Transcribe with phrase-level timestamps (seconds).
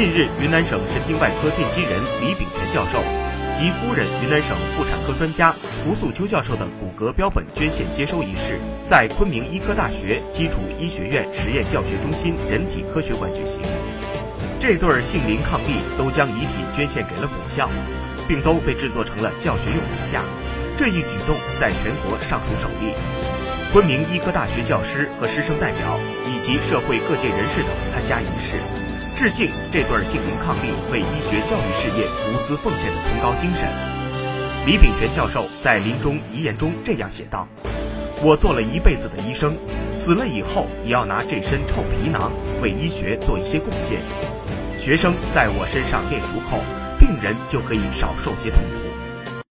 [0.00, 3.04] 近日，云南省神经外科奠基人李秉权教授
[3.54, 5.52] 及夫人云南省妇产科专家
[5.84, 13.60] 胡素秋教授的骨骼标本捐献接收仪式，在昆明医科大学基础医学院实验教学中心人体科学馆举行。
[14.58, 17.68] 这对儿杏林伉俪都将遗体捐献给了母校，
[18.26, 20.22] 并都被制作成了教学用骨架。
[20.78, 22.94] 这一举动在全国尚属首例。
[23.70, 28.56] 昆明医科大学教师和师生代表以及社会各界人士等参加仪式，
[29.20, 33.68] 致敬这对杏林伉俪为医学教育事业无私奉献的崇高精神。
[34.64, 37.46] 李炳全教授在临终遗言中这样写道
[38.24, 39.54] ：“我做了一辈子的医生，
[39.94, 44.00] 死了以后也要拿这身臭皮囊为医学做一些贡献。
[44.78, 46.60] 学生在我身上练熟后，
[46.98, 48.88] 病人就可以少受些痛苦。